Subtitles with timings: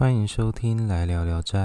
[0.00, 1.58] 欢迎收听《来聊聊斋》。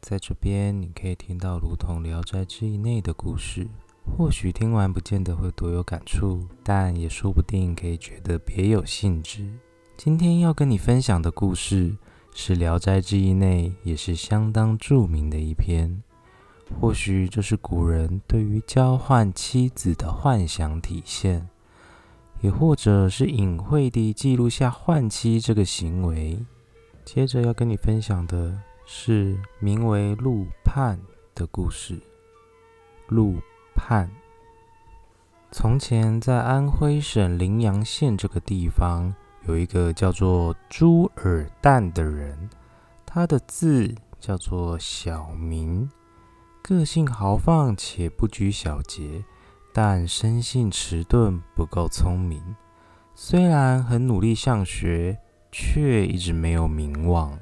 [0.00, 3.66] 在这边，你可以听到如同《聊斋志异》内的故事。
[4.16, 9.44] 或许听完不见得会多有感触，但也说不定可以觉得别有兴致。
[9.96, 11.96] 今天要跟你分享的故事
[12.32, 16.00] 是《聊斋志异》内也是相当著名的一篇。
[16.80, 21.48] 或许这是古人对于交换妻子的幻想体现，
[22.40, 26.38] 也或者是隐晦地记录下换妻这个行为。
[27.12, 28.56] 接着要跟你分享的
[28.86, 30.96] 是名为陆判
[31.34, 32.00] 的故事。
[33.08, 33.34] 陆
[33.74, 34.08] 判，
[35.50, 39.12] 从前在安徽省临阳县这个地方，
[39.48, 42.48] 有一个叫做朱尔旦的人，
[43.04, 45.90] 他的字叫做小明，
[46.62, 49.24] 个性豪放且不拘小节，
[49.74, 52.54] 但生性迟钝，不够聪明。
[53.16, 55.18] 虽然很努力向学。
[55.50, 57.38] 却一直没有名望。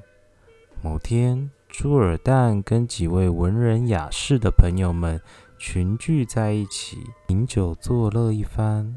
[0.81, 5.21] 某天，朱尔旦跟几位文人雅士的朋友们
[5.59, 6.99] 群聚在一起，
[7.29, 8.95] 饮酒作乐一番。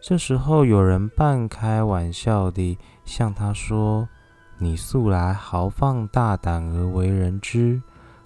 [0.00, 4.08] 这时候，有人半开玩笑地向他说
[4.56, 7.82] ：“你素来豪放大胆而为人知，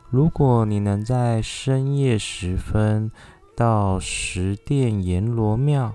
[0.08, 3.10] 如果你能在深夜时分
[3.56, 5.94] 到十殿阎罗庙。”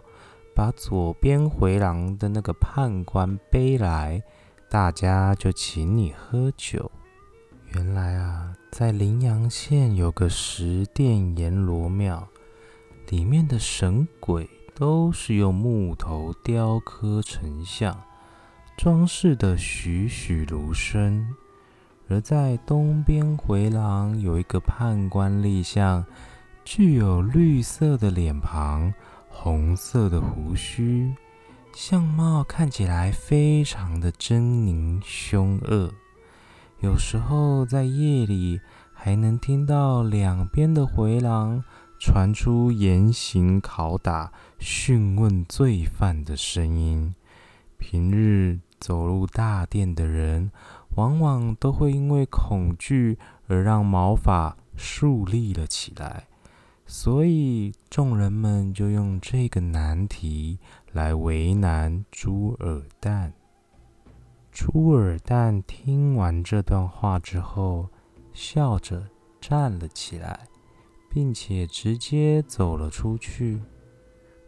[0.59, 4.21] 把左边回廊的那个判官背来，
[4.69, 6.91] 大家就请你喝酒。
[7.73, 12.27] 原来啊，在临阳县有个十殿阎罗庙，
[13.07, 17.97] 里面的神鬼都是用木头雕刻成像，
[18.75, 21.25] 装饰的栩栩如生。
[22.09, 26.03] 而在东边回廊有一个判官立像，
[26.65, 28.93] 具有绿色的脸庞。
[29.41, 31.15] 红色的胡须，
[31.73, 35.89] 相貌看起来非常的狰狞凶恶。
[36.81, 38.59] 有时候在夜里，
[38.93, 41.63] 还能听到两边的回廊
[42.01, 47.15] 传出严刑拷打、讯问罪犯的声音。
[47.77, 50.51] 平日走入大殿的人，
[50.97, 56.25] 往往都会因为恐惧而让毛发竖立了起来。
[56.91, 60.57] 所以众人们就用这个难题
[60.91, 63.31] 来为难朱尔旦。
[64.51, 67.87] 朱尔旦听完这段话之后，
[68.33, 69.03] 笑着
[69.39, 70.47] 站了起来，
[71.11, 73.61] 并且直接走了出去。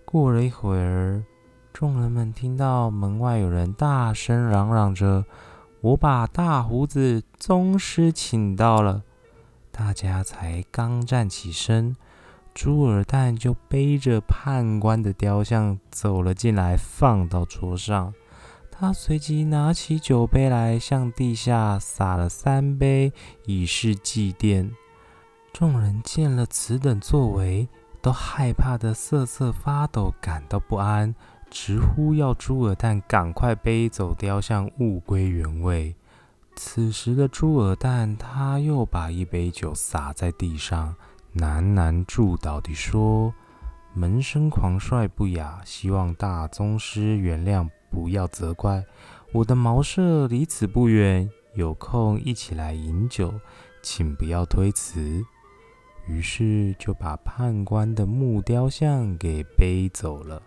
[0.03, 1.23] 过了一会儿，
[1.71, 5.23] 众人们听到门外有人大声嚷嚷着
[5.81, 9.03] ：“我把大胡子宗师请到了。”
[9.71, 11.95] 大家才刚站起身。
[12.53, 18.13] 朱尔旦就背着判官的雕像走了进来，放到桌上。
[18.69, 23.13] 他随即拿起酒杯来，向地下洒了三杯，
[23.45, 24.69] 以示祭奠。
[25.53, 27.67] 众人见了此等作为，
[28.01, 31.13] 都害怕的瑟瑟发抖，感到不安，
[31.49, 35.95] 直呼要朱尔旦赶快背走雕像，物归原位。
[36.55, 40.95] 此时的朱尔旦，他又把一杯酒洒在地上。
[41.35, 43.33] 喃喃祝祷地说
[43.95, 48.83] ：“门生狂率不雅，希望大宗师原谅，不要责怪。
[49.31, 53.33] 我的茅舍离此不远，有空一起来饮酒，
[53.81, 55.23] 请不要推辞。”
[56.07, 60.41] 于是就把判官的木雕像给背走了。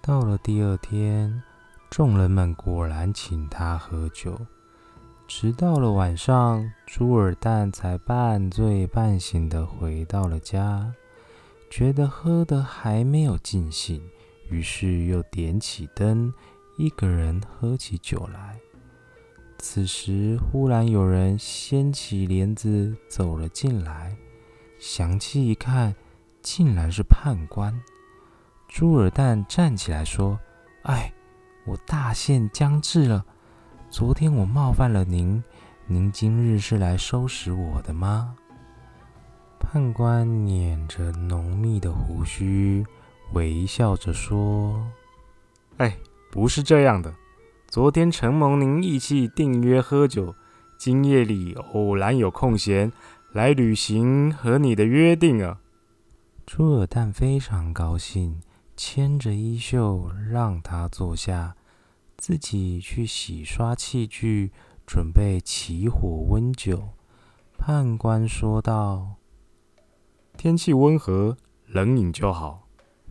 [0.00, 1.42] 到了第二天，
[1.88, 4.36] 众人们果然请他喝酒。
[5.26, 10.92] 直到了晚上，朱尔旦才半醉半醒的回到了家，
[11.70, 14.02] 觉得喝的还没有尽兴，
[14.50, 16.32] 于是又点起灯，
[16.76, 18.58] 一个人喝起酒来。
[19.58, 24.14] 此时，忽然有人掀起帘子走了进来，
[24.78, 25.94] 详细一看，
[26.42, 27.74] 竟然是判官。
[28.68, 30.38] 朱尔旦站起来说
[30.84, 31.12] ：“哎，
[31.66, 33.24] 我大限将至了。”
[33.96, 35.40] 昨天我冒犯了您，
[35.86, 38.34] 您今日是来收拾我的吗？
[39.60, 42.84] 判官捻着浓密的胡须，
[43.34, 44.84] 微笑着说
[45.78, 45.96] ：“哎，
[46.32, 47.14] 不是这样的。
[47.68, 50.34] 昨天承蒙您义气订约喝酒，
[50.76, 52.90] 今夜里偶然有空闲，
[53.30, 55.60] 来履行和你的约定啊。”
[56.44, 58.40] 朱尔旦非常高兴，
[58.76, 61.54] 牵着衣袖让他坐下。
[62.16, 64.52] 自己去洗刷器具，
[64.86, 66.90] 准备起火温酒。
[67.58, 69.14] 判官说道
[70.36, 72.68] ：“天气温和，冷饮就好。”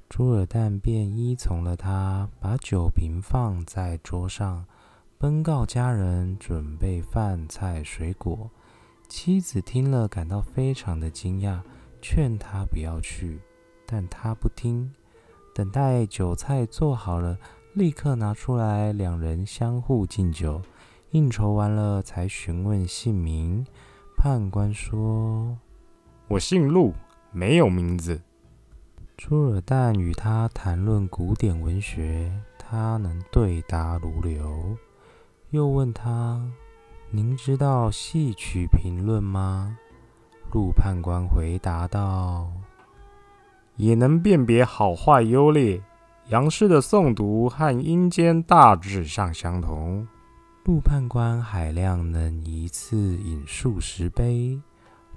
[0.10, 4.66] 朱尔旦便依从了他，把酒瓶放在桌上，
[5.18, 8.52] 奔告家人准备饭菜水果。
[9.10, 11.62] 妻子听了，感到非常的惊讶，
[12.02, 13.40] 劝他不要去，
[13.88, 14.94] 但他不听。
[15.56, 17.38] 等待酒菜做好了，
[17.74, 20.62] 立刻拿出来，两人相互敬酒。
[21.10, 23.66] 应酬完了，才询问姓名。
[24.16, 25.58] 判官说
[26.30, 26.94] ：“我姓陆，
[27.31, 28.22] 没有名字。”
[29.18, 34.78] 朱尔旦与他谈论古典文学，他能对答如流。
[35.50, 36.48] 又问他
[37.10, 39.78] ：“您知道戏曲评论吗？”
[40.54, 42.52] 陆判官回答道
[43.78, 45.81] ：“也能辨别好坏优劣。
[46.30, 50.08] 杨氏的诵读和阴间大致上相同。”
[50.66, 54.58] 陆判官海量能一次饮数十杯。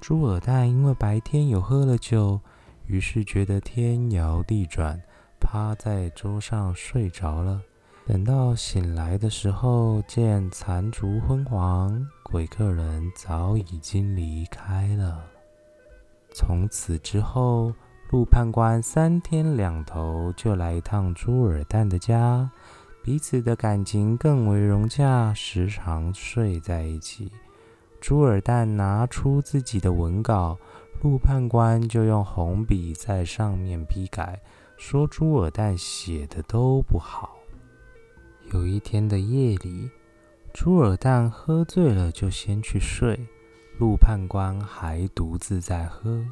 [0.01, 2.41] 朱尔旦因为白天有喝了酒。
[2.87, 5.01] 于是觉得天摇地转，
[5.41, 7.61] 趴在桌上睡着了。
[8.07, 15.25] 等到醒来的时候，见残烛昏黄，鬼客人早已经离开了。
[16.33, 17.73] 从此之后，
[18.11, 22.51] 陆判官三天两头就来一趟朱尔旦的家，
[23.03, 27.31] 彼此的感情更为融洽，时常睡在一起。
[28.01, 30.57] 朱尔旦拿出自己的文稿。
[31.03, 34.41] 陆判官就用红笔在上面批改，
[34.79, 37.37] 说朱尔旦写的都不好。
[38.53, 39.91] 有一天的夜里，
[40.55, 43.27] 朱尔旦喝醉了，就先去睡，
[43.79, 46.25] 陆判官还独自在喝。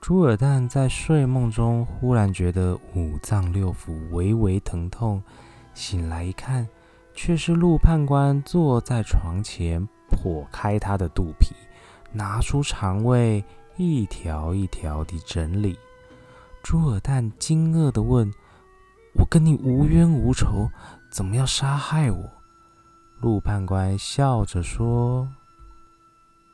[0.00, 5.22] 朱尔旦在睡梦中忽然觉得五脏六腑微微疼痛，
[5.74, 6.68] 醒来一看，
[7.14, 11.54] 却是陆判官坐在床前，剖开他的肚皮，
[12.12, 13.44] 拿出肠胃。
[13.78, 15.78] 一条一条地整理。
[16.62, 18.32] 朱尔旦惊愕地问
[19.20, 20.70] ：“我跟你无冤无仇，
[21.10, 22.24] 怎么要杀害我？”
[23.20, 25.28] 陆判官笑着说：“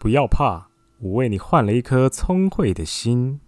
[0.00, 0.66] 不要怕，
[1.02, 3.40] 我为你换了一颗聪慧的心。”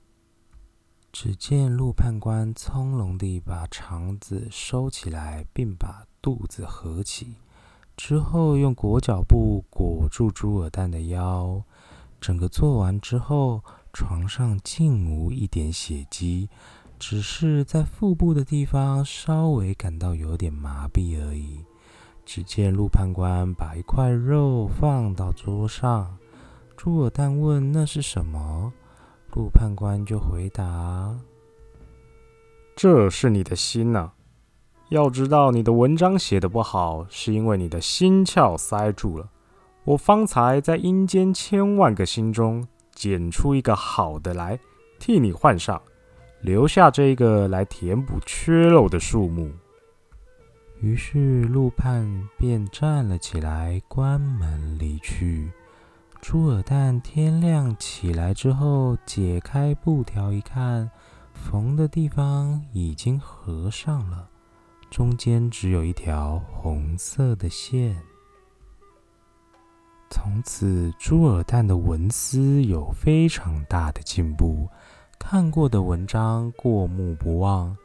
[1.12, 7.36] 只见陆判官从容地把肠子收起来，并把肚子合起，
[7.96, 11.62] 之后用裹脚布裹住朱尔旦的腰。
[12.20, 13.62] 整个做完之后，
[13.92, 16.48] 床上竟无一点血迹，
[16.98, 21.60] 只是在腹部的地方稍微感到有点麻痹而已。
[22.24, 26.18] 只见陆判官把一块肉放到桌上，
[26.76, 28.72] 朱尔旦问：“那是什么？”
[29.34, 31.18] 陆判官就回答
[32.76, 34.12] ：“这是你的心呐。
[34.90, 39.30] 要知道，你的文章写的不好，是因为你的心窍塞住了。”
[39.84, 44.58] 我方才在阴间千万个心中捡出一个好的来
[44.98, 45.80] 替你换上，
[46.40, 49.50] 留下这个来填补缺漏的数目。
[50.80, 55.50] 于是陆判便站了起来，关门离去。
[56.26, 60.90] 朱尔旦天亮起来之后，解开布条一看，
[61.34, 64.26] 缝的地方已经合上了，
[64.88, 67.94] 中间只有一条红色的线。
[70.08, 74.66] 从此，朱尔旦的文思有非常大的进步，
[75.18, 77.76] 看过的文章过目不忘。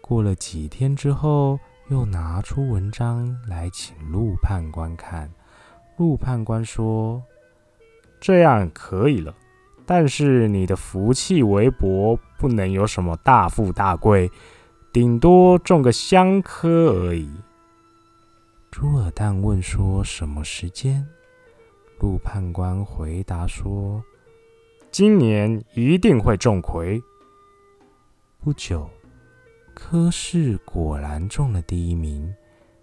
[0.00, 5.28] 过了几天之后，又拿出文章来请陆判官看。
[5.96, 7.20] 陆判官说
[8.20, 9.34] ：“这样可以了，
[9.86, 14.30] 但是你的福气微薄，不能有什么大富大贵，
[14.92, 17.30] 顶多中个香科而已。”
[18.70, 21.06] 朱尔旦问说：“什么时间？”
[21.98, 24.02] 陆判官回答说
[24.92, 27.02] ：“今年一定会中魁。”
[28.38, 28.88] 不久，
[29.74, 32.32] 科氏果然中了第一名，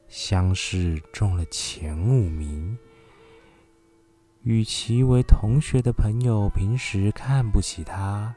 [0.08, 2.77] 乡试中了前五名。
[4.47, 8.33] 与其为同学的朋友平时看不起他，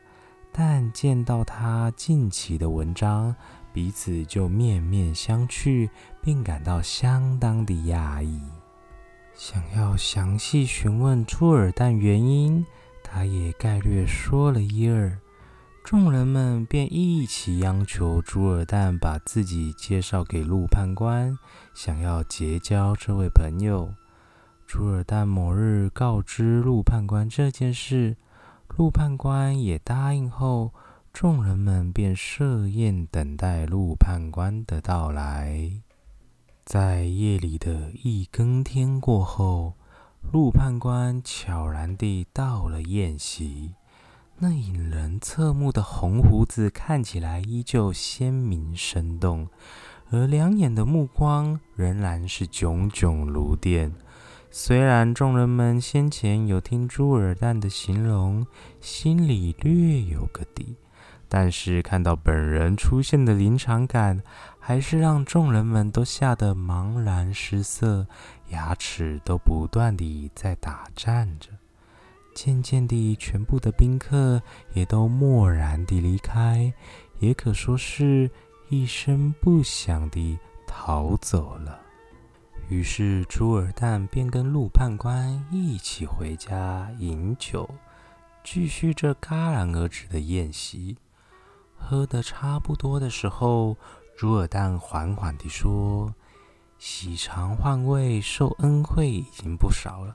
[0.50, 3.32] 但见到他近期的文章，
[3.72, 5.88] 彼此就面面相觑，
[6.20, 8.42] 并感到相当的讶异。
[9.36, 12.66] 想要详细询问朱尔旦原因，
[13.04, 15.16] 他也概略说了一二。
[15.84, 21.38] 众人们便一起央求朱尔旦把自己介绍给陆判官，
[21.72, 23.94] 想要结交这位朋友。
[24.72, 28.16] 朱尔旦某日告知陆判官这件事，
[28.76, 30.72] 陆判官也答应后，
[31.12, 35.72] 众人们便设宴等待陆判官的到来。
[36.64, 39.74] 在夜里的一更天过后，
[40.30, 43.74] 陆判官悄然地到了宴席。
[44.38, 49.48] 那引人侧目的红胡子看起来依旧鲜明生动，
[50.10, 53.92] 而两眼的目光仍然是炯炯如电。
[54.52, 58.44] 虽然众人们先前有听朱尔旦的形容，
[58.80, 60.74] 心里略有个底，
[61.28, 64.20] 但是看到本人出现的临场感，
[64.58, 68.04] 还是让众人们都吓得茫然失色，
[68.48, 71.50] 牙齿都不断地在打颤着。
[72.34, 74.42] 渐渐地，全部的宾客
[74.72, 76.72] 也都默然地离开，
[77.20, 78.28] 也可说是
[78.68, 81.78] 一声不响地逃走了。
[82.70, 87.68] 于是，朱尔旦便跟陆判官一起回家饮酒，
[88.44, 90.96] 继续这戛然而止的宴席。
[91.76, 93.76] 喝得差不多的时候，
[94.16, 96.14] 朱尔旦缓缓地说
[96.78, 100.14] ：“喜常换位受恩惠已经不少了，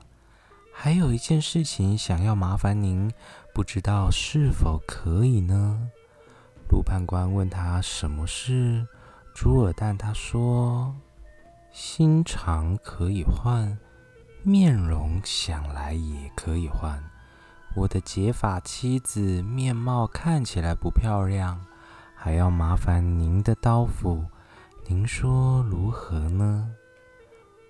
[0.72, 3.12] 还有一件事情想要麻烦您，
[3.52, 5.90] 不知道是否可以呢？”
[6.72, 8.86] 陆判官问他什么事，
[9.34, 10.96] 朱尔旦他说。
[11.78, 13.76] 心肠可以换，
[14.42, 17.04] 面容想来也可以换。
[17.74, 21.60] 我的结发妻子面貌看起来不漂亮，
[22.14, 24.24] 还要麻烦您的刀斧，
[24.86, 26.66] 您说如何呢？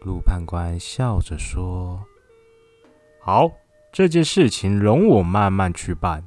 [0.02, 2.06] 陆判官笑着说
[3.20, 3.50] ：“好，
[3.90, 6.22] 这件事情容我慢慢去办。”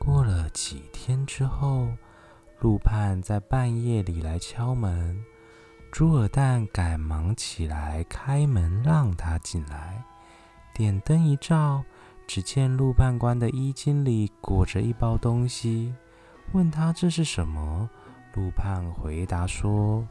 [0.00, 1.86] 过了几天之后，
[2.58, 5.24] 陆判在半夜里来敲门。
[5.92, 10.02] 朱尔旦赶忙起来开门，让他进来。
[10.72, 11.82] 点灯一照，
[12.28, 15.92] 只见陆判官的衣襟里裹着一包东西，
[16.52, 17.90] 问他这是什么。
[18.34, 20.06] 陆判回答说：“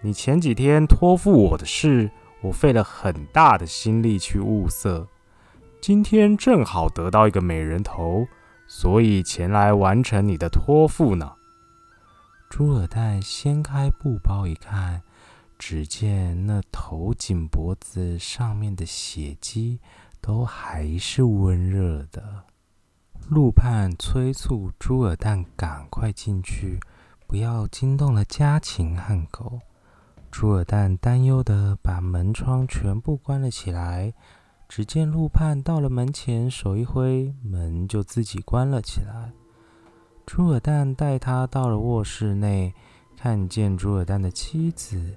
[0.00, 2.10] 你前几天托付我的事，
[2.40, 5.06] 我费了很大的心力去物色，
[5.80, 8.26] 今天正好得到一个美人头，
[8.66, 11.34] 所以前来完成你的托付呢。”
[12.48, 15.02] 朱尔旦掀开布包一看，
[15.58, 19.78] 只见那头颈脖子上面的血迹
[20.20, 22.44] 都还是温热的。
[23.28, 26.78] 陆盼催促朱尔旦赶快进去，
[27.26, 29.60] 不要惊动了家禽和狗。
[30.30, 34.14] 朱尔旦担忧的把门窗全部关了起来。
[34.68, 39.32] 只见陆盼到了门前，手一挥，门就自己关了起来。
[40.26, 42.74] 朱尔旦带他到了卧室内，
[43.16, 45.16] 看见朱尔旦的妻子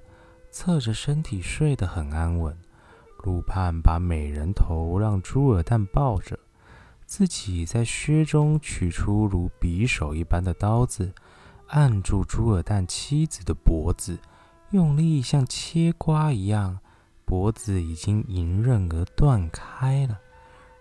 [0.52, 2.56] 侧着身体睡得很安稳。
[3.24, 6.38] 鲁判把美人头让朱尔旦抱着，
[7.06, 11.12] 自己在靴中取出如匕首一般的刀子，
[11.66, 14.16] 按住朱尔旦妻子的脖子，
[14.70, 16.78] 用力像切瓜一样，
[17.24, 20.20] 脖子已经隐刃而断开了，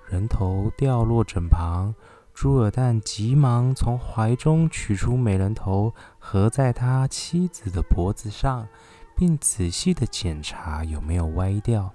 [0.07, 1.95] 人头掉落枕旁。
[2.41, 8.65] 朱尔旦急忙从怀中取出美人头，合在他妻子的脖子上，
[9.13, 11.93] 并仔细的检查有没有歪掉，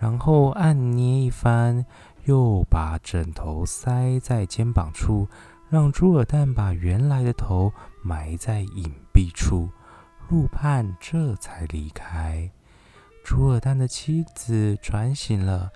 [0.00, 1.86] 然后按捏一番，
[2.24, 5.28] 又把枕头塞在肩膀处，
[5.70, 7.72] 让朱尔旦把原来的头
[8.02, 9.68] 埋在隐蔽处。
[10.28, 12.50] 陆判这才离开。
[13.22, 15.70] 朱尔旦的妻子转醒了。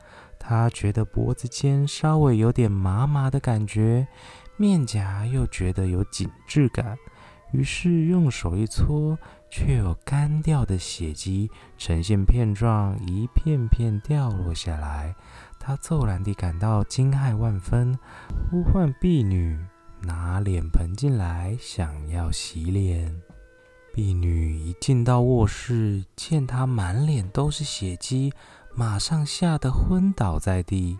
[0.48, 4.08] 他觉得脖子间稍微有点麻麻的感觉，
[4.56, 6.96] 面颊又觉得有紧致感，
[7.52, 9.18] 于是用手一搓，
[9.50, 15.14] 却有干掉的血迹呈现片状，一片片掉落下来。
[15.60, 17.98] 他骤然地感到惊骇万分，
[18.50, 19.58] 呼唤婢女
[20.00, 23.14] 拿脸盆进来，想要洗脸。
[23.92, 28.32] 婢女一进到卧室，见他满脸都是血迹。
[28.78, 30.96] 马上吓得昏倒在地。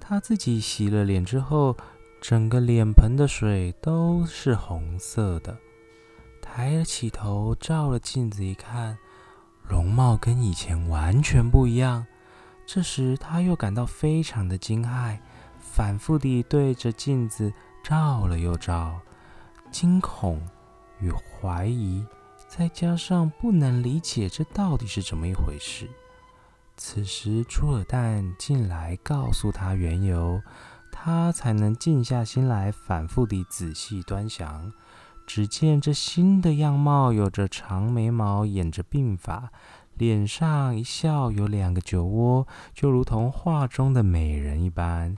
[0.00, 1.76] 他自己洗了脸之后，
[2.20, 5.56] 整个脸盆的水都是红色的。
[6.40, 8.98] 抬起头照了镜子一看，
[9.62, 12.04] 容貌跟以前完全不一样。
[12.66, 15.16] 这时他又感到非常的惊骇，
[15.60, 17.52] 反复地对着镜子
[17.84, 19.00] 照了又照，
[19.70, 20.42] 惊恐
[20.98, 22.04] 与怀疑，
[22.48, 25.88] 再加上不能理解这到底是怎么一回事。
[26.76, 30.42] 此时，朱尔旦进来告诉他缘由，
[30.90, 34.72] 他才能静下心来，反复地仔细端详。
[35.26, 39.52] 只见这新的样貌，有着长眉毛，掩着鬓发，
[39.94, 45.16] 脸上一笑有两个酒窝，就如同画中的美人一般。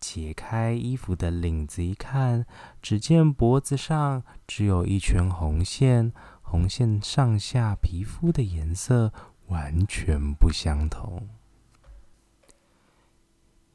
[0.00, 2.44] 解开衣服的领子一看，
[2.82, 9.12] 只见脖子上只有一圈红线，红线上下皮肤的颜色。
[9.48, 11.28] 完全不相同。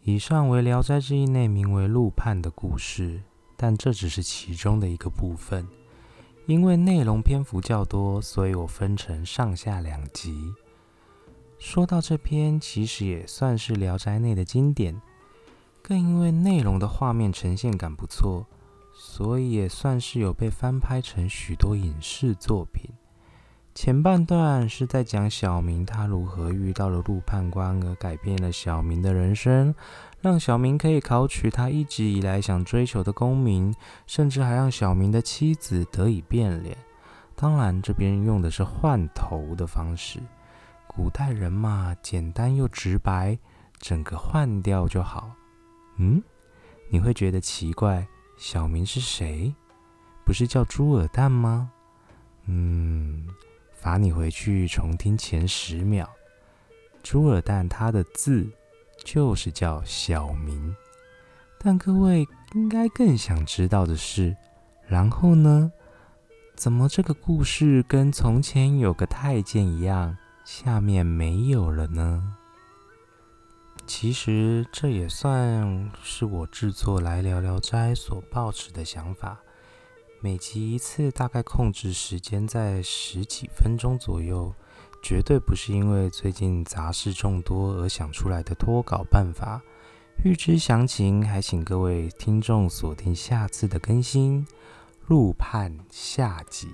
[0.01, 3.21] 以上为《聊斋志异》内名为陆判的故事，
[3.55, 5.67] 但这只是其中的一个部分。
[6.47, 10.51] 因为内容篇幅较多，所以我分成上下两集。
[11.59, 14.99] 说到这篇，其实也算是《聊斋》内的经典，
[15.83, 18.47] 更因为内容的画面呈现感不错，
[18.95, 22.89] 所以也算是有被翻拍成许多影视作品。
[23.81, 29.73] 前半段是在讲小明他如何遇到了陆判官，而改变了小明的人生，
[30.19, 33.73] 让小明可以考取他一直以来想追求的功名，
[34.05, 36.77] 甚至还让小明的妻子得以变脸。
[37.37, 40.19] 当然，这边用的是换头的方式。
[40.85, 43.39] 古代人嘛，简单又直白，
[43.77, 45.31] 整个换掉就好。
[45.95, 46.21] 嗯，
[46.89, 48.05] 你会觉得奇怪，
[48.37, 49.55] 小明是谁？
[50.25, 51.71] 不是叫朱尔旦吗？
[52.43, 53.25] 嗯。
[53.81, 56.09] 罚你回去重听前十秒。
[57.01, 58.45] 朱尔旦他的字
[59.05, 60.75] 就是叫小明，
[61.57, 64.35] 但各位应该更想知道的是，
[64.85, 65.71] 然后呢？
[66.55, 72.35] 怎么这个故事跟从前有个太监一样，下面没有了呢？
[73.87, 79.39] 其实这也算是我制作来聊聊斋所抱持的想法。
[80.21, 84.53] 每集一次，大概控制时间在十几分钟左右，
[85.01, 89.61] 绝对不是因为最近杂事众多而想出来的脱稿办法。
[90.25, 94.45] 预知详情，还请各位听众锁定下次的更新
[95.07, 96.67] 《陆判》下集。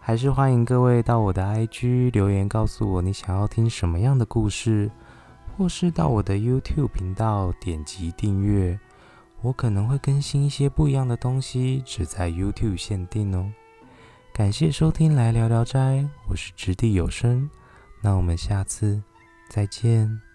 [0.00, 4.90] 还是欢迎各位到我的 IG 留言，告诉我你想要听什么样的故事，
[5.56, 8.76] 或是到我的 YouTube 频道点击订阅。
[9.42, 13.50] 我可能会更新一些不一样的东西，只在 YouTube 限定哦。
[14.32, 17.48] 感谢收听来聊聊斋，我是掷地有声，
[18.02, 19.02] 那我们下次
[19.48, 20.29] 再见。